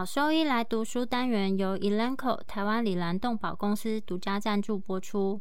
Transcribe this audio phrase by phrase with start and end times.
[0.00, 5.38] 好兽医来读书单元由 Elanco 台湾里兰动保公司独家赞助播出。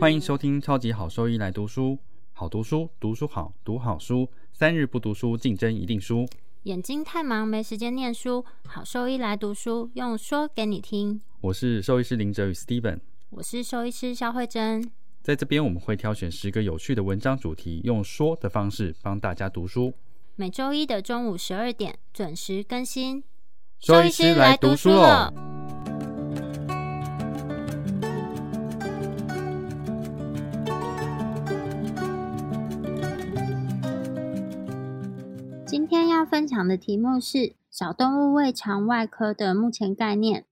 [0.00, 1.96] 欢迎收听超级好兽医来读书，
[2.32, 6.26] 好读书，读书好，读好书，三日不读书，竞争一定输。
[6.64, 11.20] 眼睛太忙没时间念书，好兽医来读书，用说给你听。
[11.40, 12.98] 我是兽医师林哲宇 Steven，
[13.28, 14.90] 我是兽医师肖慧珍。
[15.22, 19.92] 在这边我们会挑选十个有趣的文章主题，用说的方式帮大家读书。
[20.34, 23.22] 每周一的中午十二点准时更新。
[23.78, 25.32] 兽医师来读书了。
[35.66, 40.46] 今天要分享的题目是小动物胃肠外科的目前概念。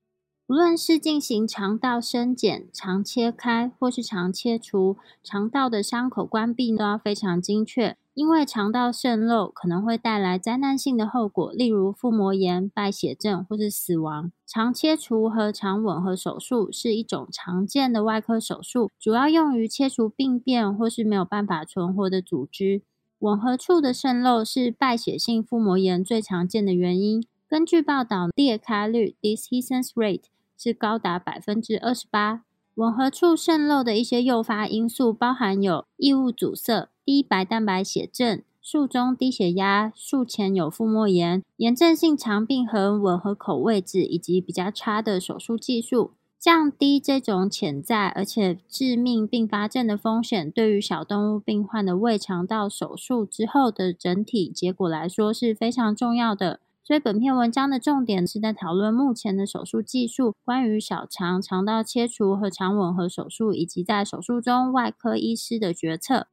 [0.49, 14.33] 无论是进行肠道生检、肠切开或是肠切除，肠道的伤口关闭都要非常精确，因为肠道渗漏可能会带来灾难性的后果，例如腹膜炎、败血症或是死亡。
[14.47, 22.81] 肠切除和肠吻合手术是一种常见的外科手术，主要用于切除病变或是没有办法存活的组织。
[23.19, 27.23] 吻合处的渗漏是败血性腹膜炎最常见的原因。
[27.47, 30.23] 根据报道，裂开率 （Dehiscence Rate）。
[30.59, 32.43] 是高达百分之二十八。
[32.75, 46.13] 吻合处渗漏的一些诱发因素包含有异物阻塞、低白蛋白血症、术中低血压、术前有腹膜炎、炎症性肠病和吻合口位置，以及比较差的手术技术。
[46.39, 56.61] 降低这种潜在而且致命并发症的风险，对于小动物病患的胃肠道手术之后的整体结果来说是非常重要的。
[56.89, 66.29] 所以，本篇文章的重点是在讨论目前的手术技术，关于小肠肠道切除和肠吻合手术，以及在手术中外科医师的决策。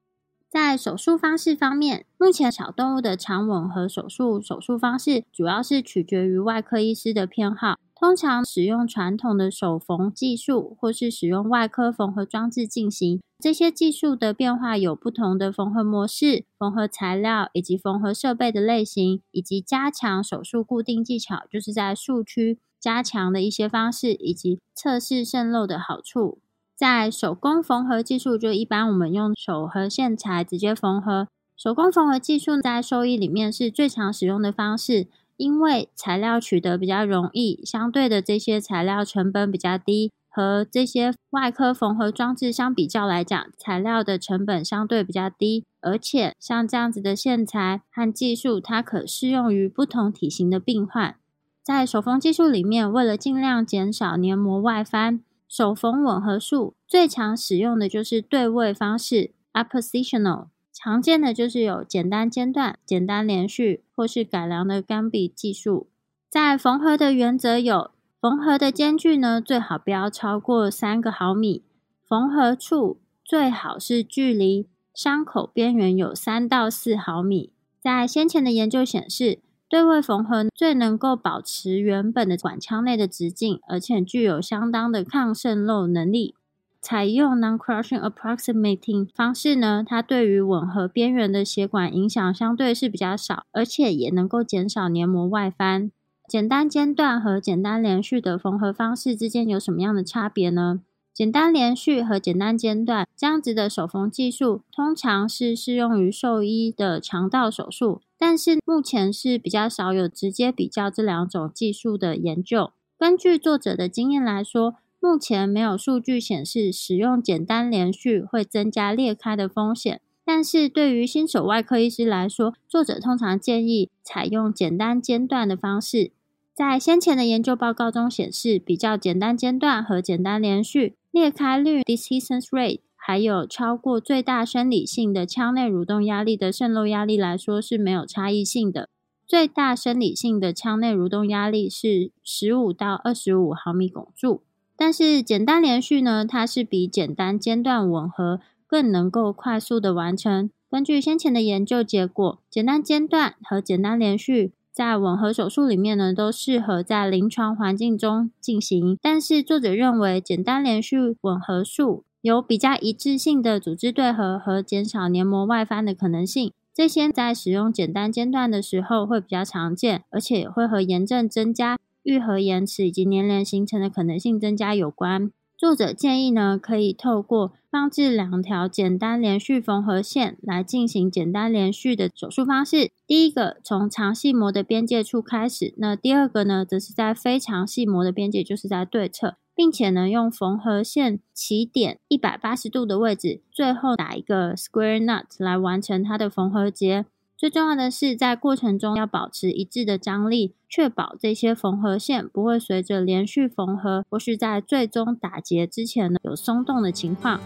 [0.49, 7.75] 在手术方式方面，目前小动物的肠吻合手术手术方式主要是取决于外科医师的偏好。
[7.97, 13.21] 通常使用传统的手缝技术，或是使用外科缝合装置进行。
[13.39, 26.39] 这些技术的变化有不同的缝合模式、缝合材料以及缝合设备的类型，以及加强手术固定技巧，就是在术区加强的一些方式，以及测试渗漏的好处。
[26.75, 31.27] 在手工缝合技术，就一般我们用手和线材直接缝合。
[31.55, 35.07] 手工缝合技术在兽医里面是最常使用的方式。
[35.37, 45.65] 因为材料取得比较容易，相对的这些材料成本比较低，和这些外科缝合装置相比较来讲，材料的成本相对比较低。
[45.81, 51.15] 而且像这样子的线材和技术，它可适用于不同体型的病患。
[51.63, 60.47] 在手缝技术里面，为了尽量减少黏膜外翻，手缝吻合术最常使用的就是对位方式 （appositional）。
[60.77, 65.87] 常见的就是有简单间断、简单连续，或是改良的钢笔技术。
[66.29, 71.61] 在缝合的原则有：缝合的间距呢，最好不要超过三个毫米；
[72.05, 77.53] 缝合处最好是距离伤口边缘有三到四毫米。
[77.81, 86.35] 在先前的研究显示，对位缝合最能够保持原本的管腔内的直径，而且具有相当的抗渗漏能力。
[86.85, 95.89] 采用 non-crushing approximating 方式呢，它对于吻合边缘的血管影响相对是比较少，而且也能够减少黏膜外翻。
[96.27, 100.81] 简单间断和简单连续的缝合方式之间有什么样的差别呢？
[101.11, 112.69] 简单连续和简单间断这样子的手缝技术，通常是适用于兽医的肠道手术，但是目前是比较少有直接比较这两种技术的研究。
[112.95, 114.75] 根据作者的经验来说。
[115.05, 126.11] 目前没有数据显示使用简单连续会增加裂开的风险，但是对于新手外科医师来说，作者通常建议采用简单间断的方式。
[126.55, 138.89] 在先前的研究报告中显示，比较简单间断和简单连续裂开率 （Dehiscence Rate） 还有超过最大生理性的腔内蠕动压力的渗漏压力来说是没有差异性的。
[139.27, 144.41] 最大生理性的腔内蠕动压力是十五到二十五毫米汞柱。
[144.77, 150.49] 但是简单连续呢，它是比简单间断吻合更能够快速的完成。
[150.69, 158.97] 根据先前的研究结果，简单间断和简单连续在吻合手术里面呢，都适合在临床环境中进行。
[159.01, 166.51] 但是作者认为，简单连续吻合术有比较一致性的组织对合和减少黏膜外翻的可能性。
[166.73, 171.77] 这些在使用简单间断的时候会比较常见，而且也会和炎症增加。
[172.05, 175.29] 愈合延迟以及粘连形成的可能性增加有关。
[175.57, 182.91] 作者建议呢，可以透过放置两条简单连续缝合线来进行简单连续的手术方式。
[183.07, 197.05] 第一个从肠系膜的边界处开始，那第二个呢，则是在非肠系膜的边界，就是在对侧，并且呢，用缝合线起点一百八十度的位置，最后打一个 square nut 来完成它的缝合结。
[197.37, 207.41] 最重要的是，在过程中要保持一致的张力，确保这些缝合线不会随着连续缝合或是在最终打结之前呢有松动的情况。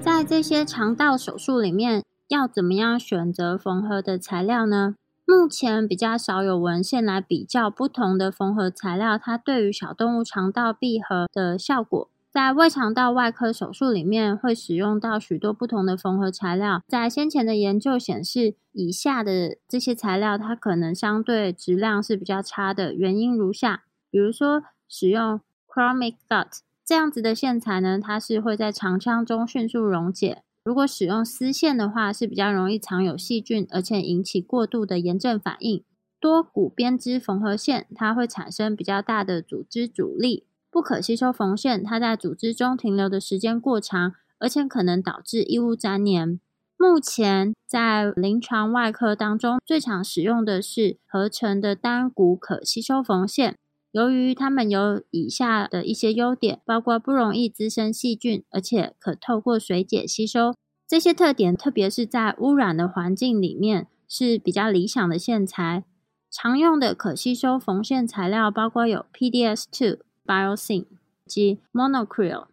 [0.00, 4.94] 在这些肠道手术里面，要怎么样选择缝合的材料呢？
[5.32, 12.10] 目前比较少有文献来比较不同的缝合材料，它对于小动物肠道闭合的效果。
[12.30, 16.82] 在胃肠道外科手术里面，会使用到许多不同的缝合材料。
[16.86, 30.42] 在先前的研究显示，以下的这些材料它可能相对质量是比较差的，原因如下：比如说，使用 chromic gut 这样子的线材呢，它是会在肠腔中迅速溶解。
[30.64, 35.82] 如果使用丝线的话，是比较容易藏有细菌，而且引起过度的炎症反应。
[36.20, 40.46] 多股编织缝合线，它会产生比较大的组织阻力。
[40.70, 46.40] 不可吸收缝线，它在组织中停留的时间过长，而且可能导致异物粘连。
[46.78, 53.56] 目前在临床外科当中，最常使用的是合成的单股可吸收缝线。
[53.92, 60.54] 由于它们有以下的一些优点，包括不容易滋生细菌，而且可透过水解吸收。
[60.88, 65.84] 这些特点，特别是在污染的环境里面是比较理想的线材。
[66.30, 70.86] 常用的可吸收缝线材料包括有 PDS2、Biosyn
[71.26, 72.46] 及 Monocryl。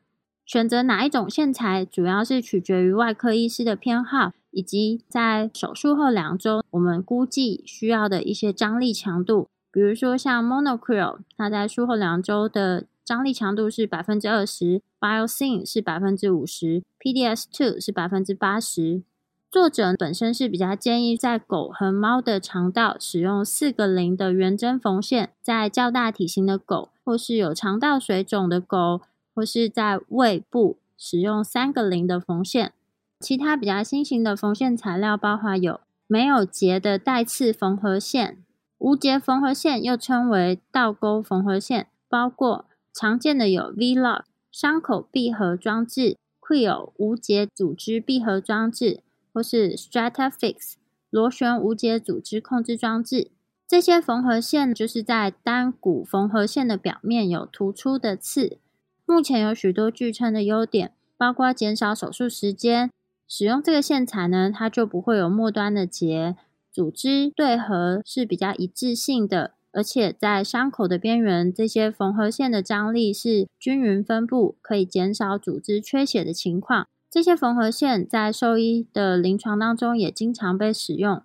[0.45, 9.47] 选择哪一种线材，主要是取决于外科医师的偏好，以及在手术后两周我们估计需要的一些张力强度。
[9.71, 19.03] 比如说像 Monocryl，它在术后两周的张力强度是百分之二十，Biosyn 是百分之五十，PDS two 是百分之八十。
[19.51, 29.01] 作者本身是比较建议在狗和猫的肠道使用四个零的圆针缝线，在较大体型的狗，或是有肠道水肿的狗，
[29.33, 32.73] 或是在胃部使用三个零的缝线。
[33.19, 38.37] 其他比较新型的缝线材料包括有没有结的带刺缝合线。
[38.79, 50.73] 无结缝合线又称为倒钩缝合线，包括常见的有 V-Lock 伤口闭合装置、Quill 无结组织闭合装置，或是 Stratafix
[51.09, 53.29] 螺旋无结组织控制装置。
[53.67, 58.57] 这些缝合线就是在单股缝合线的表面有突出的刺。
[59.05, 62.89] 目前有许多据称的优点，包括减少手术时间。
[63.27, 66.35] 使用这个线材呢，它就不会有末端的结。
[66.79, 76.87] 组织对合是比较一致性的，而且在伤口的边缘，这些缝合线的张力是均匀分布，可以减少组织缺血的情况。
[77.11, 81.21] 这些缝合线在兽医的临床当中也经常被使用，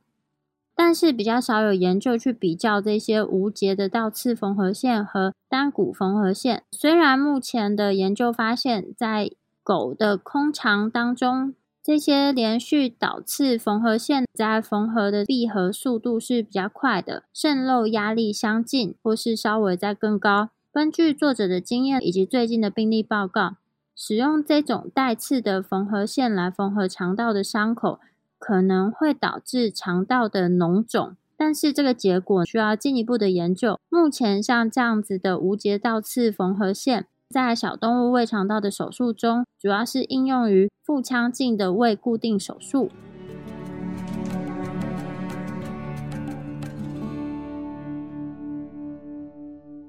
[0.74, 6.64] 但是比较少有研究去比较这些无结的倒刺缝合线和单股缝合线。
[6.72, 9.30] 虽然目前的研究发现，在
[9.62, 11.54] 狗的空肠当中。
[11.84, 20.48] 这些连续导刺缝合线在缝合的闭合速度是比较快的，渗漏压力相近，或是稍微再更高。
[20.72, 23.56] 根据作者的经验以及最近的病例报告，
[23.94, 28.00] 使用这种带刺的缝合线来缝合肠道的伤口，
[28.38, 33.78] 可能会导致肠道的脓肿，但是这个结果需要进一步的研究。
[33.90, 37.06] 目前像这样子的无节倒刺缝合线。
[37.35, 42.93] 在小动物胃肠道的手术中，主要是应用于腹腔镜的胃固定手术。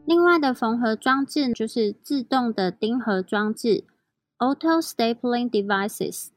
[0.08, 3.84] 另外的缝合装置就是自动的钉合装置
[4.40, 6.30] （Auto Stapling Devices）。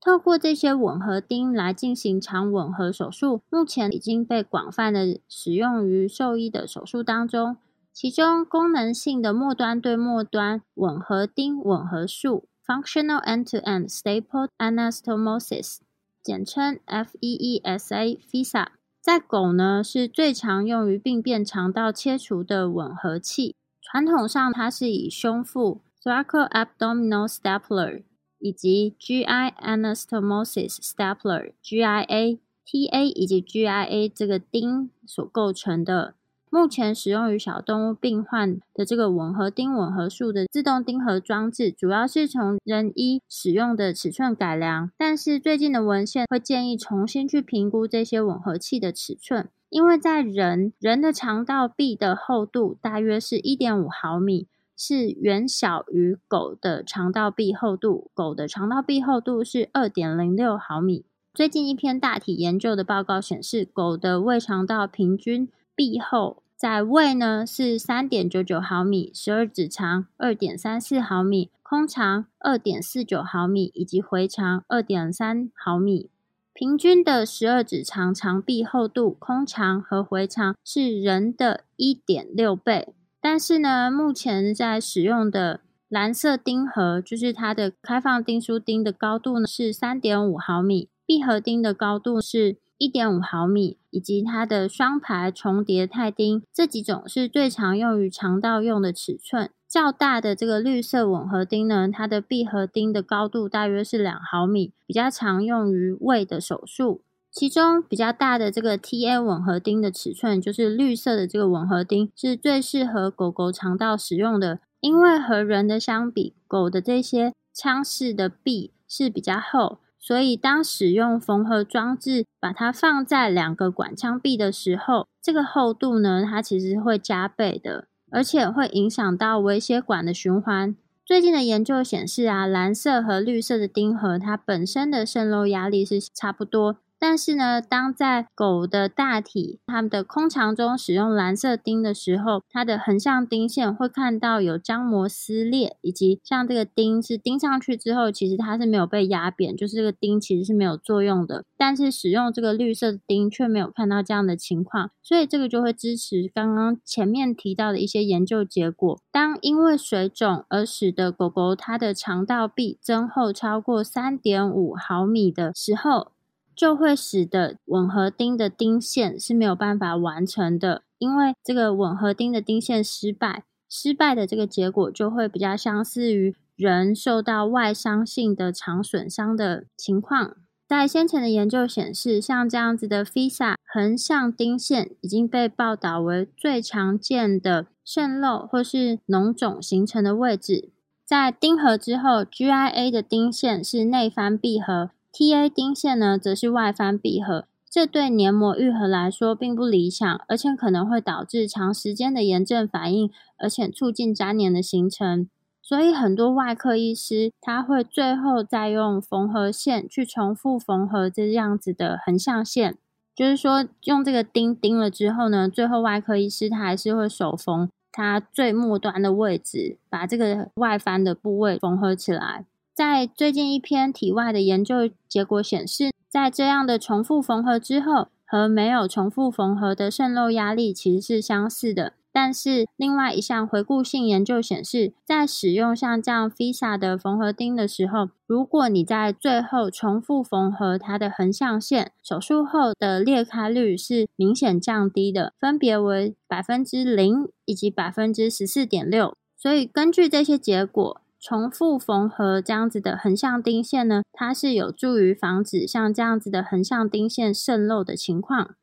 [0.00, 7.56] 透过这些吻合钉来进行肠吻合手术，目前已经被广泛的使用于兽医的手术当中。
[7.92, 15.78] 其中功能性的末端对末端吻合钉吻合术 （Functional End-to-End Staple Anastomosis），
[16.22, 18.68] 简称 FEESA（FISA）。
[19.00, 23.54] 在狗呢，是最常用于病变肠道切除的吻合器。
[23.82, 28.04] 传统上，它是以胸腹 （Thoracoabdominal Stapler）
[28.38, 36.14] 以及 GI Anastomosis Stapler（GIA）、TA 以及 GIA 这个钉所构成的。
[36.50, 44.90] 目前使用于小动物病患的这个吻合钉吻合术的自动钉合装置，主要是从人医使用的尺寸改良。
[44.98, 58.10] 但是最近的文献会建议重新去评估这些吻合器的尺寸，因为在人人的肠道壁的厚度大约是一点五毫米，是远小于狗的肠道壁厚度。
[58.12, 61.04] 狗的肠道壁厚度是二点零六毫米。
[61.32, 65.48] 最近一篇大体研究的报告显示，狗的胃肠道平均
[65.80, 76.10] 壁厚在胃呢是三点九九毫米，十二指肠二点三四毫米，空肠二点四九毫米，以及回肠二点三毫米。
[76.52, 82.92] 平均的十二指肠肠壁厚度，空肠和回肠是人的一点六倍。
[83.18, 90.90] 但是呢，目前在使用的蓝色钉盒，就是它的开放钉书钉的高度呢是三点五毫米。
[91.06, 99.50] 闭合钉的高度是一点五毫米，以及它的双排重叠钛钉这几种是最常用于肠道用的尺寸。
[99.68, 107.02] 较大的这个绿色吻合钉呢，它的闭合钉的高度大约是两毫米，比较常用于胃的手术。
[107.30, 119.80] 其中比较大的这个 TA 吻合钉的尺寸，就是绿色的这个吻合钉，是最适合狗狗肠道使用的，因为和人的相比，狗的这些腔室的壁是比较厚。
[120.00, 130.74] 所以，当使用缝合装置把它放在两个管腔壁的时候，这个厚度呢，它其实会加倍的，而且会影响到微血管的循环。
[131.04, 136.76] 最近的研究显示啊，蓝色和绿色的钉盒，它本身的渗漏压力是差不多。
[137.00, 151.46] 但是呢，当在狗的大体、它们的空肠中使用蓝色钉的时候，它的横向钉线会看到有浆膜撕裂，以及像这个钉是钉上去之后，其实它是没有被压扁，就是这个钉其实是没有作用的。
[151.56, 159.00] 但是使用这个绿色的钉却没有看到这样的情况，所以这个就会支持刚刚前面提到的一些研究结果。
[159.10, 166.12] 当因为水肿而使得狗狗它的肠道壁增厚超过三点五毫米的时候，
[166.60, 180.36] 就会使得吻合钉的钉线是没有办法完成的，因为这个吻合钉的钉线失败，失败的这个结果就会比较相似于人受到外伤性的肠损伤的情况。
[180.68, 190.68] 在先前的研究显示，像这样子的 FISA 横向钉线已经被报道为最常见的渗漏或是脓肿形成的位置。
[191.06, 194.90] 在钉合之后，GIA 的钉线是内翻闭合。
[195.12, 205.28] T A 钉线呢，则是外翻闭合，这对黏膜愈合来说并不理想，而且可能会导致长时间的炎症反应，而且促进粘连的形成。
[205.62, 212.76] 所以很多外科医师他会最后再用缝合线去重复缝合这样子的横向线，
[213.14, 222.46] 就是说用这个钉钉了之后呢，最后外科医师他还是会手缝它最末端的位置，把这个外翻的部位缝合起来。
[222.80, 231.92] 在最近一篇体外的研究结果显示，在这样的重复缝合之后，和没有重复缝合的渗漏压力其实是相似的。
[232.10, 249.14] 但是，另外一项回顾性研究显示，在使用像这样 FISA 的缝合钉的时候，如果你在最后重复缝合它的横向线，手术后的裂开率是明显降低的，分别为百分之零以及百分之十四点六。
[249.36, 251.02] 所以，根据这些结果。
[251.20, 258.54] 重复缝合这样子的横向钉线呢，它是有助于防止像这样子的横向钉线渗漏的情况。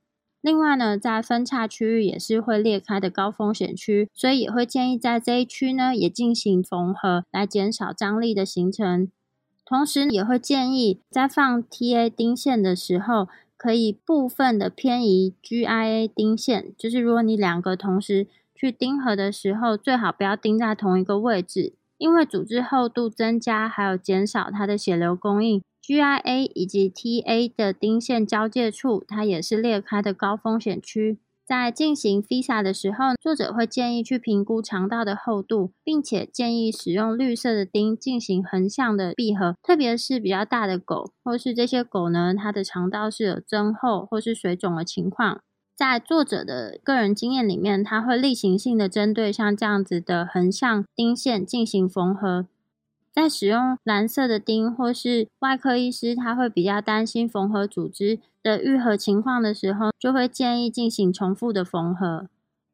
[0.42, 9.10] 另外呢，在分叉区域也是会裂开的高风险区，所以也会建议在这一区呢也进行缝合，来减少张力的形成。
[9.66, 21.74] 同时也会建议在放 TA 钉线的时候，可以部分的偏移 GIA 钉线，就是如果你两个同时去钉合的时候，最好不要钉在同一个位置。
[21.98, 31.20] 因为组织厚度增加，还有减少它的血流供应，GIA 以及 TA 的钉线交界处，它也是裂开的高风险区。
[31.46, 45.40] 在进行 FISA 的时候，作者会建议去评估肠道的厚度，并且建议使用绿色的钉进行横向的闭合，特别是比较大的狗，或是这些狗呢，它的肠道是有增厚或是水肿的情况。
[45.78, 52.48] 在作者的个人经验里面，他会例行性的针对像这样子的横向钉线进行缝合。
[53.14, 62.28] 在使用蓝色的钉或是外科医师他会比较担心缝合组织的愈合情况的时候，就会建议进行重复的缝合。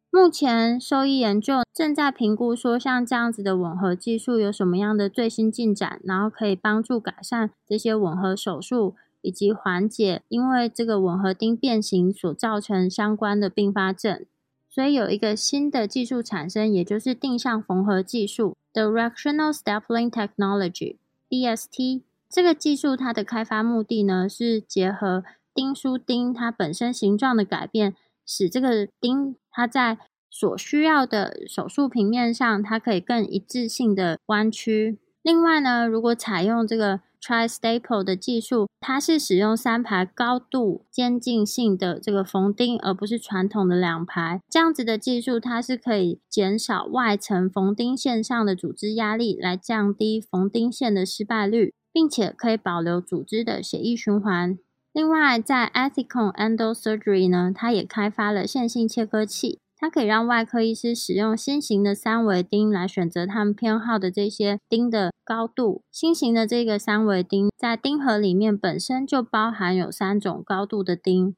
[0.10, 8.95] 目前兽医研究正在评估说，像这样子的吻合技术有什么样的最新进展，然后可以帮助改善这些吻合手术。
[9.23, 14.23] 以及缓解因为这个吻合钉变形所造成相关的并发症，
[14.69, 22.01] 所以有一个新的技术产生，也就是定向缝合技术 （Directional Stapling Technology，DST）。
[22.29, 29.99] 这个技术它的开发目的呢，是结合钉书钉它本身形状的改变，使这个钉它在
[30.29, 34.97] 所需要的手术平面上，它可以更一致性的弯曲。
[35.23, 44.41] 另外呢，如果采用这个 Tri-Staple 的技术，它是使用三排高度渐进性的这个缝钉，而不是传统的两排。
[44.49, 54.59] 这样子的技术，它是可以减少外层缝钉线上的组织压力，来降低缝钉线的失败率，并且可以保留组织的血液循环。
[54.91, 59.59] 另外，在 Ethicon Endo Surgery 呢，它也开发了线性切割器。
[59.83, 65.81] 它可以让外科医师使用新型的三维钉来选择他们偏好的这些钉的高度。
[65.91, 71.35] 新型的这个三维钉在钉盒里面本身就包含有三种高度的钉。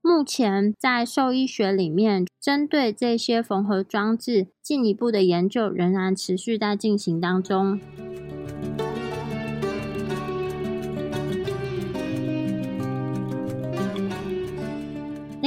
[0.00, 7.80] 目前在兽医学里面，针对这些缝合装置进一步的研究仍然持续在进行当中。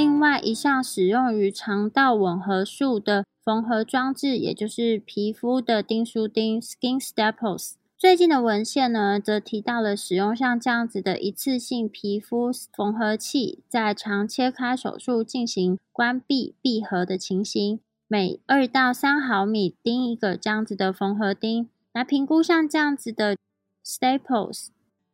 [0.01, 7.73] 另外一项使用于肠道吻合术的缝合装置，也就是皮肤的钉书钉 （skin staples）。
[7.99, 23.37] 最近的文献呢，则提到了使用像这样子的一次性皮肤缝合器，在肠切开手术进行关闭闭合的情形，每二到三毫米钉一个这样子的缝合钉，来评估像这样子的
[23.85, 24.69] staples。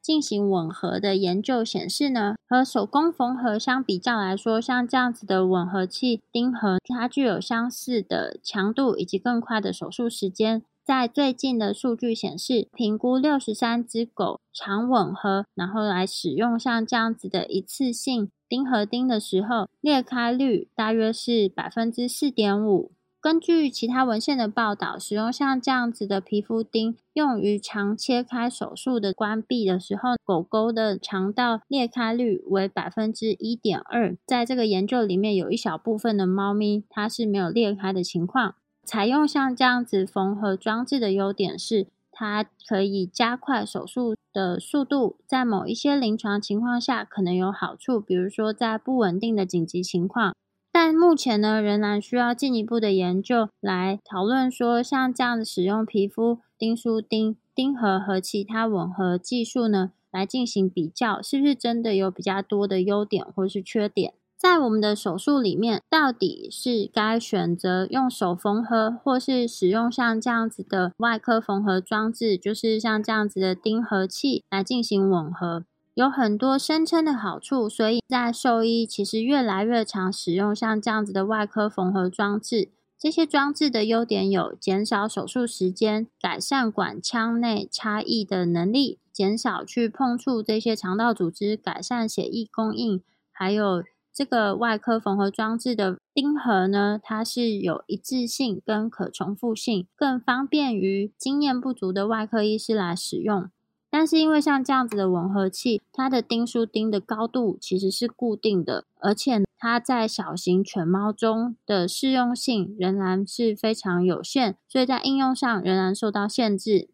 [0.08, 10.64] 进行吻合的研究显示呢，和手工缝合相比较来说，像这样子的吻合器钉盒，它具有相似的强度以及更快的手术时间。
[10.86, 22.94] 在最近的数据显示，评估六十三只狗肠吻合，然后来使用像这样子的一次性钉合钉的时候，裂开率大约是百分之四点五。
[23.28, 34.16] 根据其他文献的报道，使用像这样子的皮肤钉用于肠切开手术的关闭的时候，狗狗的肠道裂开率为百分之一点二。
[34.26, 38.56] 在这个研究里面，有一小部分的猫咪它是没有裂开的情况。
[38.86, 50.34] 采用像这样子缝合装置的优点是，它可以加快手术的速度，在某一些临床情况下可能有好处，比如说在不稳定的紧急情况。
[50.80, 64.14] 但目前呢，仍然需要进一步的研究来讨论说，像这样的使用皮肤钉书钉钉盒和其他吻合技术呢，来进行比较，是不是真的有比较多的优点或是缺点？
[64.38, 75.66] 在我们的手术里面，到底是该选择用手缝合，或是使用像这样子的外科缝合装置，就是像这样子的钉合器来进行吻合？
[75.98, 82.70] 有很多声称的好处，所以在兽医其实越来越常使用像这样子的外科缝合装置。
[83.00, 93.02] 这些装置的优点有减少手术时间、改善管腔内差异的能力、减少去碰触这些肠道组织、改善血液供应。
[93.32, 93.84] 还有
[94.14, 103.50] 这个外科缝合装置的钉盒呢，它是有一致性跟可重复性，更方便于经验不足的外科医师来使用。
[103.90, 116.90] 但是因为像这样子的吻合器，它的钉书钉的高度其实是固定的，而且它在小型犬猫中的适用性仍然是非常有限，所以在应用上仍然受到限制。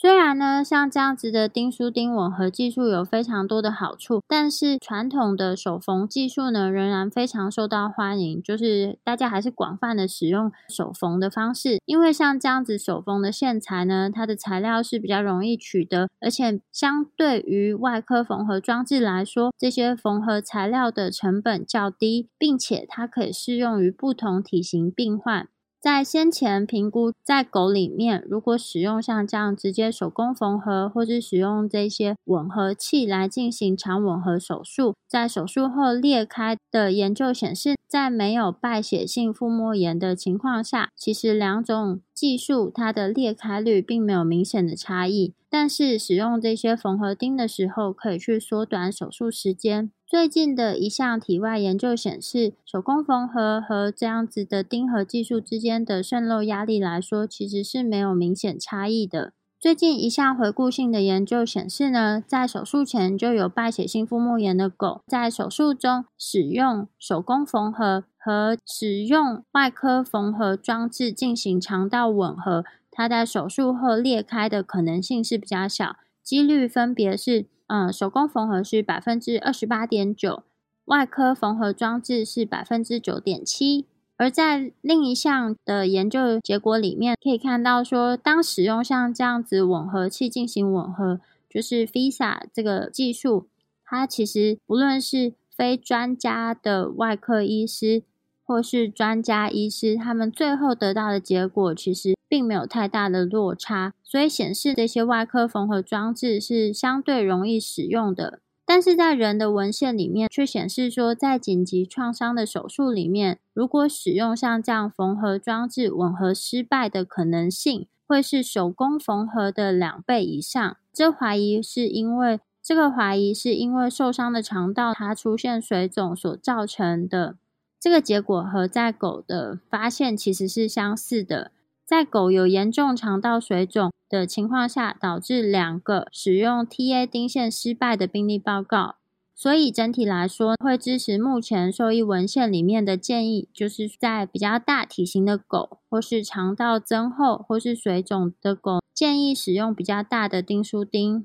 [0.00, 8.40] 虽然呢，像这样子的钉书钉吻合技术有非常多的好处，但是传统的手缝技术呢，仍然非常受到欢迎。
[8.40, 25.48] 就是大家还是广泛的使用手缝的方式，因为像这样子手缝的线材呢，它的材料是比较容易取得，而且相对于外科缝合装置来说，这些缝合材料的成本较低，并且它可以适用于不同体型病患。
[25.80, 45.32] 在先前评估，在狗里面，如果使用像这样直接手工缝合，或是使用这些吻合器来进行肠吻合手术，在手术后裂开的研究显示，在没有败血性腹膜炎的情况下，其实两种技术它的裂开率并没有明显的差异。
[45.48, 49.90] 但是使用这些缝合钉的时候，可以去缩短手术时间。
[50.08, 59.34] 最近的一项体外研究显示，手工缝合和这样子的钉合技术之间的渗漏压力来说，其实是没有明显差异的。
[59.60, 77.44] 最近一项回顾性的研究显示呢，在手术前就有败血性腹膜炎的狗，在手术中使用手工缝合和使用外科缝合装置进行肠道吻合，它在手术后裂开的可能性是比较小，几率分别是。
[77.68, 80.42] 嗯，手工缝合是百分之二十八点九，
[80.86, 83.86] 外科缝合装置是百分之九点七。
[84.16, 93.46] 而在另一项的研究结果里面，可以看到说，当使用像这样子吻合器进行吻合，就是 FISA 这个技术，
[93.84, 98.02] 它其实不论是非专家的外科医师
[98.48, 108.40] 或是专家医师，他们最后得到的结果其实并没有太大的落差，所以显示这些外科缝合装置是相对容易使用的。
[108.64, 120.76] 但是在人的文献里面，却显示说，在紧急创伤的手术里面，如果使用像这样缝合装置，吻合失败的可能性会是手工缝合的两倍以上。
[120.92, 127.36] 这怀疑是因为这个怀疑是因为受伤的肠道它出现水肿所造成的。
[127.80, 131.52] 这个结果和在狗的发现其实是相似的。
[131.84, 138.96] 在狗有严重肠道水肿的情况下，导致两个使用 TA 钉线失败的病例报告。
[139.34, 151.24] 所以整体来说，会支持目前兽医文献里面的建议，就是在比较大体型的狗，或是肠道增厚或是水肿的狗，建议使用比较大的钉书钉。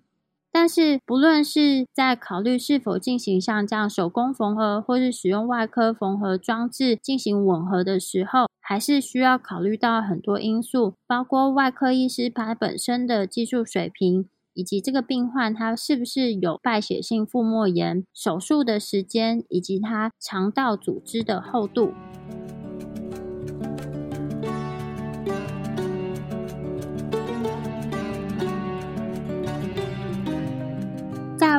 [0.56, 21.94] 但是，不论是在考虑是否进行像这样手工缝合，或是使用外科缝合装置进行吻合的时候，还是需要考虑到很多因素，包括外科医师他本身的技术水平，以及这个病患他是不是有败血性腹膜炎、手术的时间，以及他肠道组织的厚度。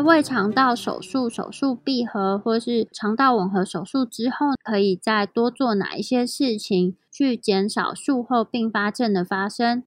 [0.05, 9.83] 胃肠道手术、手术闭合或是肠道吻合手术之后，可以再多做哪一些事情去减少术后并发症的发生？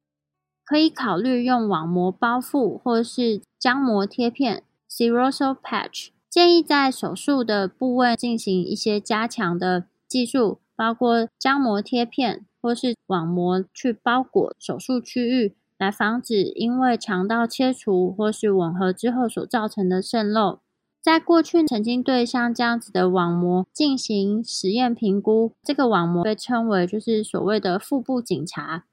[0.65, 6.07] 可以考虑用网膜包覆或是浆膜贴片 （serosal patch）。
[6.27, 15.55] 建议在手术的部位进行一些加强的技术，包括浆膜贴片或是网膜去包裹手术区域。
[15.77, 20.59] 来防止因为肠道切除或是吻合之后所造成的渗漏。
[20.99, 28.85] 在过去曾经对像这样子的网膜进行实验评估，这个网膜被称为就是所谓的腹部警察。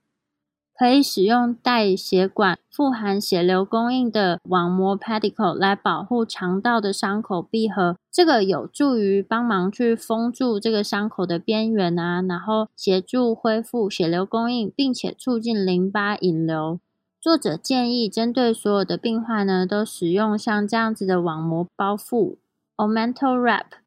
[0.77, 16.81] 可以使用带血管、富含血流供应的网膜 pedicle 来保护肠道的伤口闭合，这个有助于帮忙去封住这个伤口的边缘啊，然后协助恢复血流供应，并且促进淋巴引流。
[17.21, 22.37] 作者建议针对所有的病患呢，都使用像这样子的网膜包覆
[22.77, 23.84] （omental wrap）。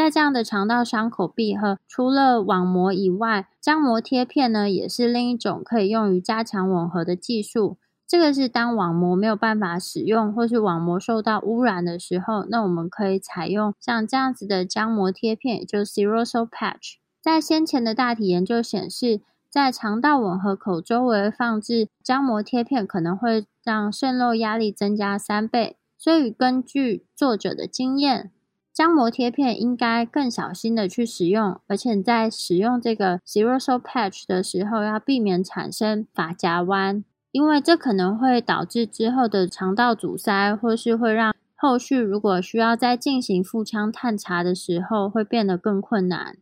[0.00, 7.76] 在这样的肠道伤口闭合，除了网膜以外，浆膜贴片呢，也是另一种可以用于加强吻合的技术。
[8.08, 16.94] 这个是当网膜没有办法使用，或是网膜受到污染的时候，那我们可以采用像这样子的浆膜贴片，也就是 serosal patch。
[17.20, 25.76] 在先前的大体研究显示，在肠道吻合口周围放置浆膜贴片，可能会让渗漏压力增加三倍。
[25.98, 28.30] 所以根据作者的经验。
[28.80, 46.38] 浆膜贴片应该更小心的去使用，而且在使用这个 serosal patch 的时候，要避免产生发夹弯，因为这可能会导致之后的肠道阻塞，或是会让后续如果需要再进行腹腔探查的时候，会变得更困难。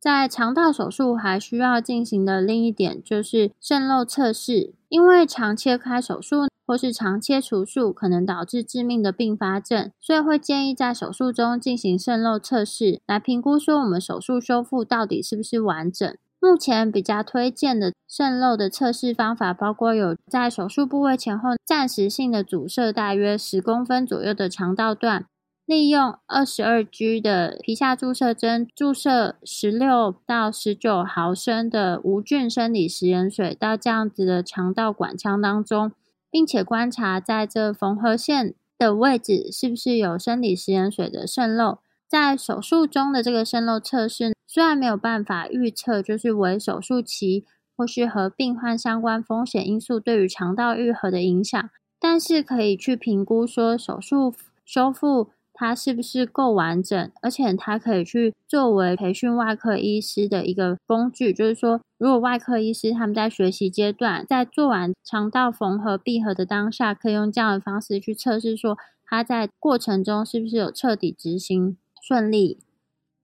[0.00, 6.46] 在肠道手术还需要进行的另一点就是渗漏测试，因为肠切开手术。
[6.66, 16.16] 或是肠切除术可能导致致命的并发症，所以会建议在手术中进行渗漏测试，来评估说我们手术修复到底是不是完整。
[16.38, 25.24] 目前比较推荐的渗漏的测试方法，包括有在手术部位前后暂时性的阻塞大约十公分左右的肠道段，
[25.64, 35.90] 利用二十二 G 的皮下注射针注射十六到十九毫升的无菌生理食盐水到这样子的肠道管腔当中。
[36.30, 41.78] 并且观察在这缝合线的位置是不是有生理食盐水的渗漏。
[42.08, 47.44] 在手术中的这个渗漏测试，虽然没有办法预测就是为手术期
[47.76, 54.34] 或是和病患相关风险因素对于肠道愈合的影响，但是可以去评估说手术
[54.64, 55.30] 修复。
[55.58, 57.10] 它是不是够完整？
[57.22, 72.58] 而且它可以去作为培训外科医师的一个工具，就是说，如果外科医师他们在学习阶段，在做完肠道缝合闭合的当下，可以用这样的方式去测试，说他在过程中是不是有彻底执行顺利。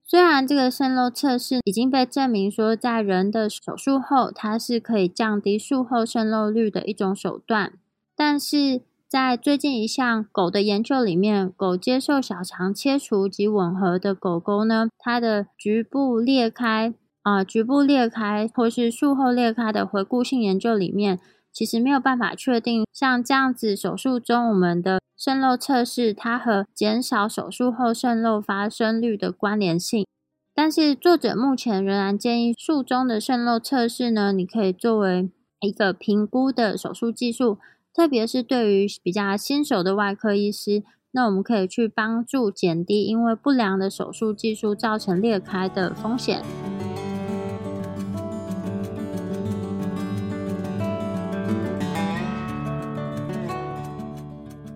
[0.03, 7.73] 虽然这个渗漏测试已经被证明说，在人的手术后，它是可以降低术后渗漏率的一种手段，
[8.15, 8.81] 但是。
[9.13, 21.19] 在最近一项狗的研究里面，狗接受小肠切除及吻合的狗狗呢，它的局部裂开啊局部裂开或是术后裂开的回顾性研究里面，
[21.51, 30.07] 其实没有办法确定像这样子手术中我们的渗漏测试它和减少手术后渗漏发生率的关联性。
[30.55, 37.59] 但是作者目前仍然建议术中的渗漏测试呢，你可以作为一个评估的手术技术，
[37.93, 46.41] 特别是对于比较新手的外科医师，那我们可以去帮助减低因为不良的手术技术造成裂开的风险。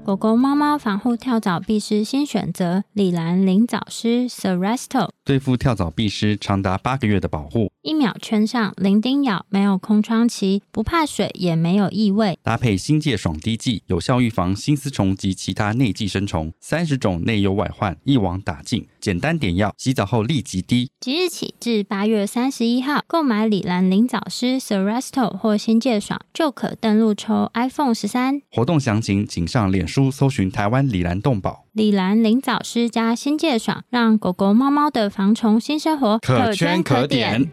[0.06, 7.72] 狗狗、猫猫防护跳蚤必虱新选择——李兰灵藻虱 （Seresto），对付跳蚤、蜱虱长达八个月的保护。
[7.88, 12.38] 一秒圈上，零叮咬，没有空窗期，不怕水，也没有异味。
[12.44, 16.52] 搭配新界爽滴剂，有效预防新丝虫及其他内寄生虫。
[16.60, 20.92] 三十种内忧外患一网打尽，简单点药，洗澡后立即滴。
[21.00, 28.42] 即日起至八月三十一号，购买李兰灵藻虱 （Seresto） 或新界爽，就可登录抽 iPhone 十三。
[28.52, 30.12] 活动详情请上脸书。
[30.12, 37.50] 搜寻台湾李兰动宝、李兰灵藻师加新界爽，让狗狗、猫猫的防虫新生活可圈可点。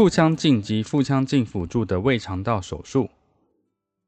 [0.00, 3.10] 腹腔镜及腹腔镜辅助的胃肠道手术，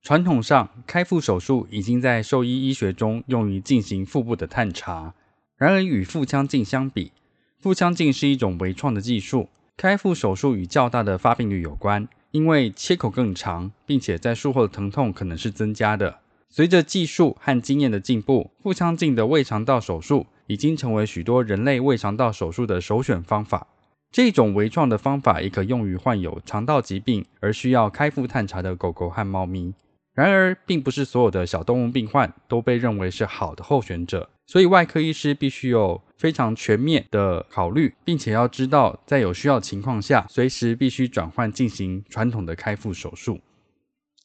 [0.01, 5.13] 传统上开腹手术已经在兽医医学中用于进行腹部的探查。
[5.59, 7.13] 然而与腹腔镜相比，
[7.59, 12.09] 腹腔镜是一种微创的技术，开腹手术与较大的发病率有关。
[12.31, 16.21] 因为切口更长，并且在术后的疼痛可能是增加的。
[16.49, 23.67] 随着技术和经验的进步，腹腔镜的胃肠道手术已经成为许多人类胃肠道手术的首选方法。
[24.13, 29.73] 这种微创的方法也可用于患有肠道疾病而需要开腹探查的狗狗和猫咪。
[30.15, 43.41] 然而，并不是所有的小动物病患都被认为是好的候选者，所以外科医师必须有非常全面的考虑，并且要知道在有需要情况下，随时必须转换进行传统的开腹手术。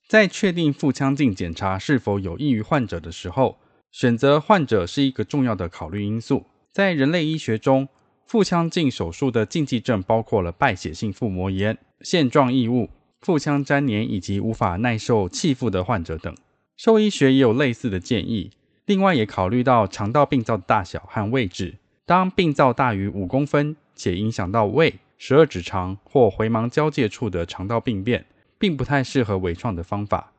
[0.10, 3.58] 在确定腹腔镜检查是否有益于患者的时候，
[3.90, 6.46] 选择患者是一个重要的考虑因素。
[6.74, 7.88] 在人类医学中，
[8.28, 12.90] 腹腔镜手术的禁忌症包括了败血性腹膜炎、腺状异物。
[13.22, 16.36] 腹腔粘连以及无法耐受气腹的患者等，
[16.76, 18.52] 兽医学也有类似的建议。
[18.86, 21.76] 另外，也考虑到肠道病灶的大小和位置。
[22.06, 28.26] 当病灶大于五公分，且影响到胃、十二指肠或回盲交界处的肠道病变，
[28.60, 30.32] 并不太适合微创的方法。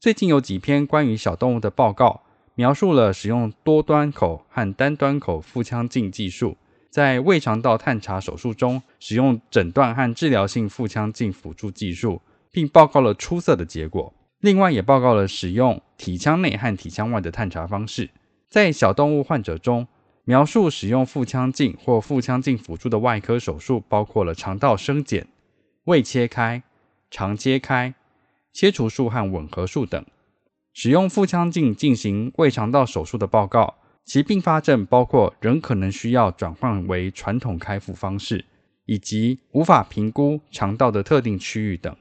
[0.00, 2.22] 最近有几篇关于小动物的报告，
[2.56, 6.56] 描述了使用多端口和单端口腹腔镜技术。
[6.94, 14.14] 在胃肠道探查手术中，使用诊断和治疗性腹腔镜辅助技术，并报告了出色的结果。
[14.38, 18.10] 另外，也报告了使用体腔内和体腔外的探查方式。
[18.48, 19.88] 在小动物患者中，
[20.22, 25.26] 描述使用腹腔镜或腹腔镜辅助的外科手术，包括了肠道生检、
[25.86, 26.62] 胃切开、
[27.10, 27.92] 肠切开、
[28.52, 30.06] 切除术和吻合术等。
[30.72, 33.74] 使用腹腔镜进行胃肠道手术的报告。
[34.04, 38.44] 其并发症包括仍可能需要转换为传统开腹方式，
[38.84, 41.94] 以及无法评估肠道的特定区域等。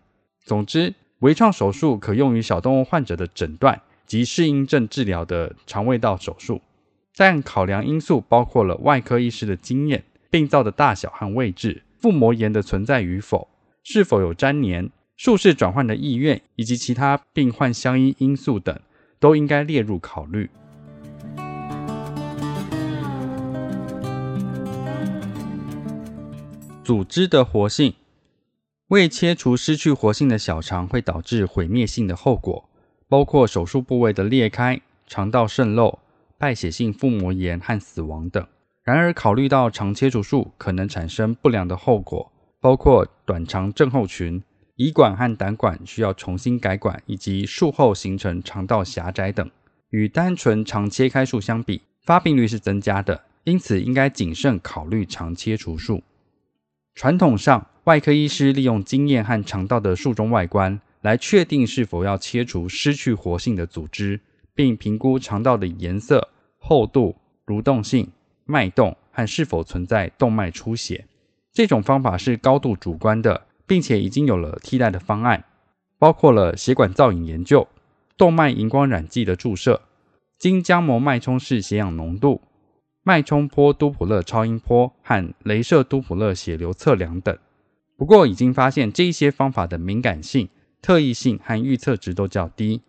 [0.43, 6.61] 总之，微创手术可用于小动物患者的诊断及适应症治疗的肠胃道手术。
[7.15, 13.47] 但考量因素包括了外科医师的经验、病灶的大小和位置、腹膜炎的存在与否、
[13.83, 18.77] 是否有粘连、术式转换的意愿以及其他病患相依因素等，
[19.19, 20.49] 都应该列入考虑。
[26.83, 27.93] 组织的活性，
[28.89, 32.67] 未切除失去活性的小肠会导致毁灭性的后果，
[33.07, 35.99] 包括手术部位的裂开、肠道渗漏、
[36.37, 38.45] 败血性腹膜炎和死亡等。
[38.83, 44.43] 然而，考虑到肠切除术可能产生不良的后果，包括短肠症候群、
[44.75, 49.49] 胰管和胆管需要重新改管，以及术后形成肠道狭窄等，
[49.91, 56.03] 与单纯肠切开术相比，发病率是增加的，因此应该谨慎考虑肠切除术。
[56.95, 64.19] 传统上，外科医师利用经验和肠道的术中外观来确定是否要切除失去活性的组织，
[64.53, 66.29] 并评估肠道的颜色、
[66.59, 67.15] 厚度、
[67.47, 68.11] 蠕动性、
[68.45, 71.05] 脉动和是否存在动脉出血。
[71.51, 75.43] 这种方法是高度主观的，并且已经有了替代的方案，
[75.97, 77.67] 包括了血管造影研究、
[78.15, 79.81] 动脉荧光染剂的注射、
[80.37, 82.41] 经浆膜脉冲式血氧浓度。
[83.03, 87.37] 脉冲波多普勒超音波和镭射多普勒血流测量等。
[87.95, 90.49] 不过，已经发现这些方法的敏感性、
[90.81, 92.81] 特异性和预测值都较低。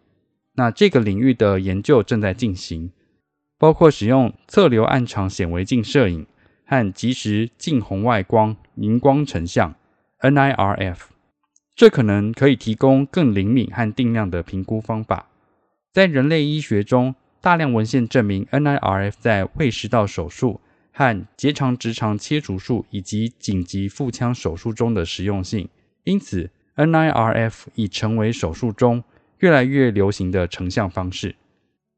[0.55, 2.91] 那这个领域的研究正在进行，
[3.59, 6.27] 包括使用侧流暗场显微镜摄影
[6.65, 9.75] 和即时近红外光荧光成像
[10.21, 10.99] （NIRF）。
[11.75, 15.29] 这可能可以提供更灵敏和定量的评估方法。
[15.93, 20.63] 在人类医学中，大量文献证明 NIRF 在胃食道手术
[20.95, 25.69] 和结肠直肠切除术以及紧急腹腔手术中的实用性。
[26.05, 29.05] 因此，NIRF 已成为手术中
[29.41, 31.37] 越来越流行的成像方式。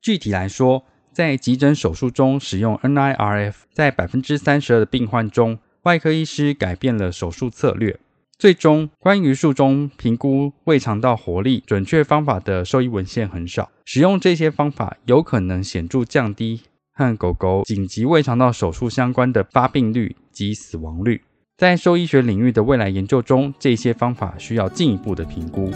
[0.01, 8.01] 具体来说，在急诊手术中使用 NIRF，在百分之三十二的病患中，外科医师改变了手术策略。
[8.39, 13.71] 最终，关于术中评估胃肠道活力准确方法的受益文献很少。
[13.87, 16.61] 使用这些方法有可能显著降低
[16.93, 21.23] 和狗狗紧急胃肠道手术相关的发病率及死亡率。
[21.57, 25.73] 在兽医学领域的未来研究中，这些方法需要进一步的评估。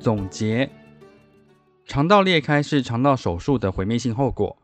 [0.00, 0.68] 总结。
[1.90, 4.56] 肠道裂开是肠道手术的毁灭性后果，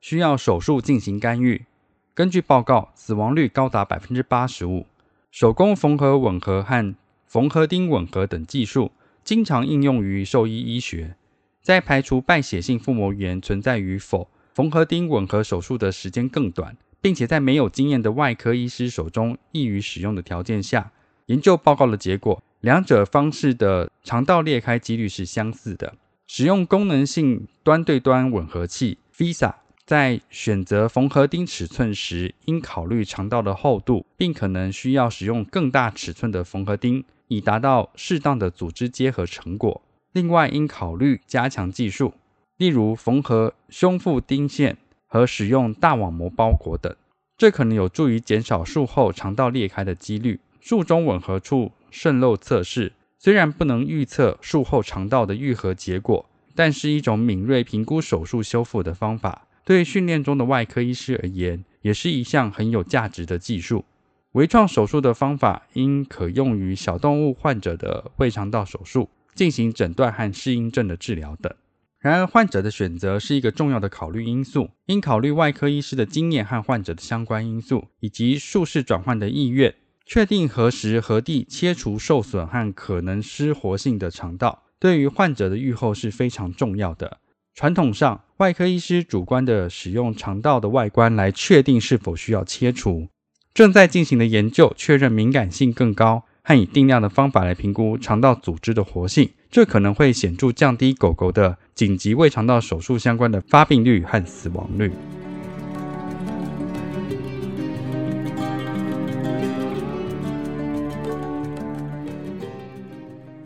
[0.00, 1.66] 需要手术进行干预。
[2.14, 4.86] 根据报告，死亡率高达百分之八十五。
[5.30, 6.94] 手工缝合吻合和
[7.26, 11.16] 缝合钉吻合等技术经常应用于兽医医学。
[11.60, 20.90] 在排除败血性腹膜炎存在与否，缝合钉吻合手术的时间更短，并且在没有经验的外科医师手中易于使用的条件下，
[21.26, 25.92] 研究报告的结果，两者方式的肠道裂开几率是相似的。
[26.32, 29.52] 使用功能性端对端吻合器 （Visa）
[29.84, 39.82] 在选择缝合钉尺寸时，应考虑肠道的厚度，并可能需要使用更大尺寸的缝合钉，以达到适当的组织结合成果。
[40.12, 42.14] 另外，应考虑加强技术，
[42.58, 46.94] 例如缝合胸腹钉线和使用大网膜包裹等，
[47.36, 50.38] 这可能有助于减少术后肠道裂开的几率。
[50.60, 52.92] 术中吻合处渗漏测试。
[53.22, 59.46] 虽然不能预测术后肠道的愈合结果，但是一种敏锐评估手术修复的方法。
[59.62, 63.84] 对训练中的外科医师而言，也是一项很有价值的技术。
[64.32, 71.54] 微创手术的方法应可用于小动物患者的胃肠道手术，进行诊断和适应症的治疗等。
[71.98, 79.74] 然而，患者的选择是一个重要的考虑因素，应考虑外科医师的经验和患者的相关因素，以及术式转换的意愿。
[80.12, 87.18] 确定何时何地切除受损和可能失活性的肠道，对于患者的预后是非常重要的。
[87.54, 93.06] 传统上，外科医师主观的使用肠道的外观来确定是否需要切除。
[93.54, 104.90] 正在进行的研究确认敏感性更高，和以定量的方法来评估肠道组织的活性，这可能会显著降低狗狗的紧急胃肠道手术相关的发病率和死亡率。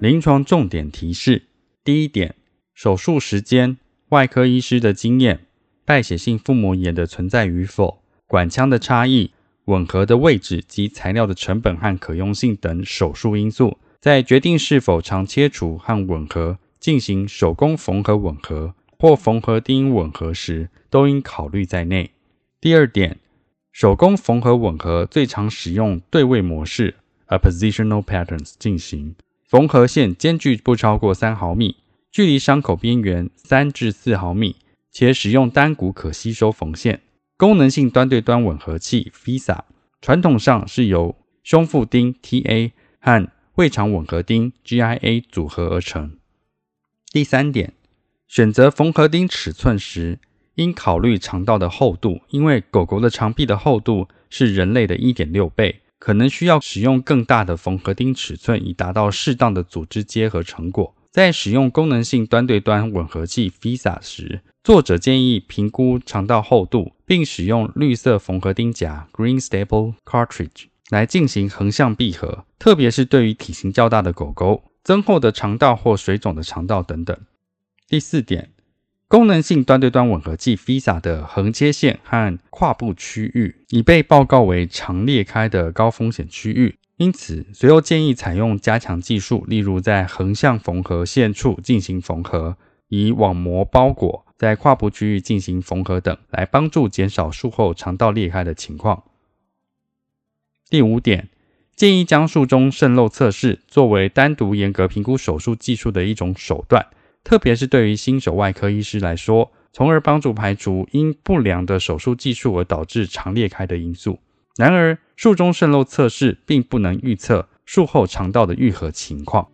[0.05, 1.45] 临床重点提示：
[1.83, 2.35] 第一点，
[2.75, 3.79] 手术时间、
[4.11, 5.47] 外科医师的经验、
[5.87, 9.31] 败血性腹膜炎的存在与否、管腔的差异、
[9.65, 22.11] 吻合的位置及材料的成本和可用性等手术因素，在决定是否常切除和吻合、进行手工缝合吻合或缝合钉吻合时，都应考虑在内。
[22.61, 23.17] 第二点，
[23.73, 26.97] 手工缝合吻合最常使用对位模式
[27.29, 29.15] （a positional patterns） 进行。
[29.55, 31.77] 缝合线间距不超过三毫米，
[32.11, 34.57] 距离伤口边缘三至四毫米，
[34.91, 37.03] 且使用单股可吸收缝线。
[37.37, 39.61] 功能性端对端吻合器 （FISA）
[40.03, 41.15] 传统上是由
[41.45, 46.17] 胸腹钉 （TA） 和胃肠吻合钉 （GIA） 组合而成。
[47.13, 47.75] 第三点，
[48.27, 50.19] 选择缝合钉尺寸时，
[50.57, 55.83] 应考虑肠道的厚度，因为狗狗的肠壁的厚度是人类的一点六倍。
[56.05, 60.95] 可能需要使用更大的缝合钉尺寸，以达到适当的组织结合成果。
[61.11, 77.19] 在使用功能性端对端吻合器 FISA 时，作者建议评估肠道厚度，并使用绿色缝合钉夹 （Green Staple Cartridge） 来进行横向闭合，特别是对于体型较大的狗狗、增厚的肠道或水肿的肠道等等。
[77.89, 78.51] 第四点。
[79.15, 92.57] 功能性端对端吻合器 FISA 的横切线和跨部区域已被报告为常裂开的高风险区域，因此随后建议采用加强技术，例如在横向缝合线处进行缝合，
[92.89, 99.05] 以网膜包裹在跨部区域进行缝合等，来帮助减少术后肠道裂开的情况。
[100.69, 101.29] 第五点，
[101.77, 106.89] 建议将术中渗漏测试作为单独严格评估手术技术的一种手段。
[107.25, 114.19] 特别是对于新手外科医师来说，从而帮助排除因不良的手术技术而导致肠裂开的因素。
[114.57, 119.49] 然而，术中渗漏测试并不能预测术后肠道的愈合情况。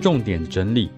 [0.00, 0.90] 重点整理：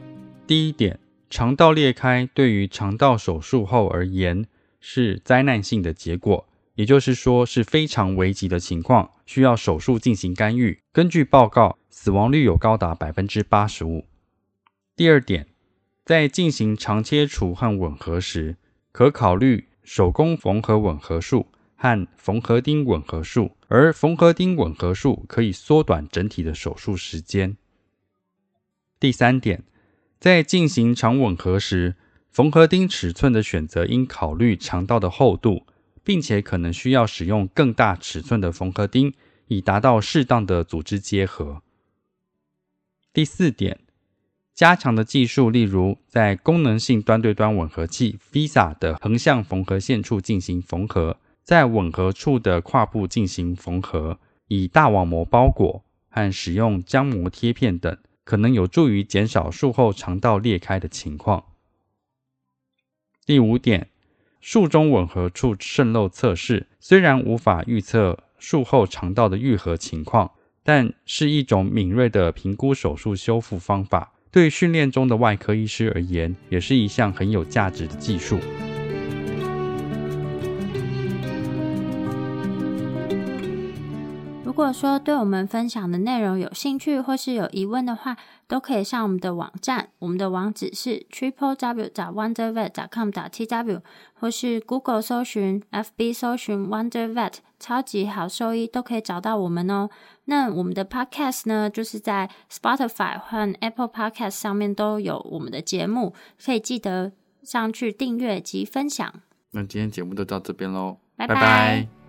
[0.47, 0.99] 第一点，
[1.29, 4.47] 肠道裂开对于肠道手术后而言
[4.81, 6.47] 是灾难性的结果，
[6.81, 10.81] 也就是说是非常危急的情况，需要手术进行干预。
[10.93, 14.07] 根据报告，死亡率有高达百分之八十五。
[14.97, 15.47] 第二点，
[16.07, 18.57] 在进行肠切除和吻合时，
[18.93, 27.59] 可考虑手工缝合吻合术和缝合钉吻合术，而缝合钉吻合术可以缩短整体的手术时间。
[28.99, 29.65] 第三点，
[30.19, 31.97] 在进行肠吻合时，
[32.31, 35.67] 缝合钉尺寸的选择应考虑肠道的厚度，
[36.11, 39.15] 并且可能需要使用更大尺寸的缝合钉，
[39.47, 41.63] 以达到适当的组织结合。
[43.13, 43.79] 第四点，
[44.53, 57.97] 加强的技术，例如在功能性端对端吻合器 （VISA） 的横向缝合线处进行缝合，在吻合处的胯部进行缝合，以大网膜包裹和使用浆膜贴片等。
[58.25, 61.45] 可能有助于减少术后肠道裂开的情况。
[63.25, 63.91] 第五点，
[64.41, 70.31] 术中吻合处渗漏测试虽然无法预测术后肠道的愈合情况，
[70.65, 78.39] 但是一种敏锐的评估手术修复方法，对训练中的外科医师而言，也是一项很有价值的技术。
[84.61, 88.15] 果说对我们分享的内容有兴趣或是有疑问的话，
[88.47, 93.81] 都可以上我们的网站，我们的网址是 triple w 找 wonder vet 找 com 打 t w，
[94.13, 99.89] 或是 Google 搜寻、FB 搜寻 Wonder Vet 超级好兽医，都可以找到我们哦。
[100.27, 106.13] 那我们的 Podcast 呢，就是在 Spotify 和 Apple Podcast 上面都有我们的节目，
[106.45, 109.13] 可以记得上去订阅及分享。
[109.53, 112.00] 那今天节目就到这边喽，拜拜。